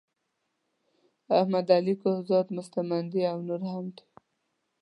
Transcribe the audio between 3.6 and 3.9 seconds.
هم